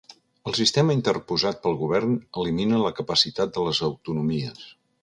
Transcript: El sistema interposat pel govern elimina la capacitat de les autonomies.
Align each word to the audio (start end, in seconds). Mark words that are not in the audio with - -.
El 0.51 0.55
sistema 0.59 0.95
interposat 0.99 1.61
pel 1.67 1.77
govern 1.83 2.17
elimina 2.45 2.83
la 2.87 2.95
capacitat 3.03 3.57
de 3.61 3.69
les 3.71 3.85
autonomies. 3.91 4.71